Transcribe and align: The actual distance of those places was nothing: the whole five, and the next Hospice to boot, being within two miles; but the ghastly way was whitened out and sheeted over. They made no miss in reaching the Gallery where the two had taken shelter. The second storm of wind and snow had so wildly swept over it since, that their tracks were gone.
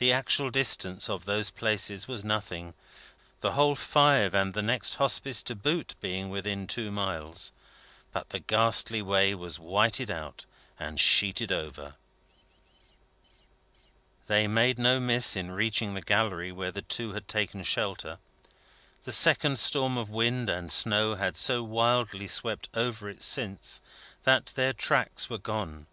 The 0.00 0.12
actual 0.12 0.50
distance 0.50 1.08
of 1.08 1.24
those 1.24 1.48
places 1.48 2.06
was 2.06 2.22
nothing: 2.22 2.74
the 3.40 3.52
whole 3.52 3.74
five, 3.74 4.34
and 4.34 4.52
the 4.52 4.60
next 4.60 4.96
Hospice 4.96 5.42
to 5.44 5.54
boot, 5.54 5.94
being 6.02 6.28
within 6.28 6.66
two 6.66 6.90
miles; 6.90 7.50
but 8.12 8.28
the 8.28 8.40
ghastly 8.40 9.00
way 9.00 9.34
was 9.34 9.56
whitened 9.56 10.10
out 10.10 10.44
and 10.78 11.00
sheeted 11.00 11.50
over. 11.50 11.94
They 14.26 14.46
made 14.46 14.78
no 14.78 15.00
miss 15.00 15.34
in 15.36 15.52
reaching 15.52 15.94
the 15.94 16.02
Gallery 16.02 16.52
where 16.52 16.70
the 16.70 16.82
two 16.82 17.12
had 17.14 17.26
taken 17.26 17.62
shelter. 17.62 18.18
The 19.04 19.12
second 19.12 19.58
storm 19.58 19.96
of 19.96 20.10
wind 20.10 20.50
and 20.50 20.70
snow 20.70 21.14
had 21.14 21.38
so 21.38 21.62
wildly 21.62 22.26
swept 22.28 22.68
over 22.74 23.08
it 23.08 23.22
since, 23.22 23.80
that 24.24 24.52
their 24.54 24.74
tracks 24.74 25.30
were 25.30 25.38
gone. 25.38 25.86